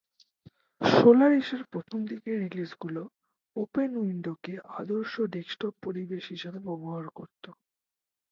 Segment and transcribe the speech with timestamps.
[0.81, 3.01] সোলারিসের প্রথমদিকের রিলিজগুলো
[3.55, 7.43] ওপেনউইন্ডোকে আদর্শ ডেস্কটপ পরিবেশ হিসেবে ব্যবহার করত।